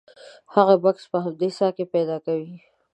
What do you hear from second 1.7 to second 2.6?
کې پیدا کوي.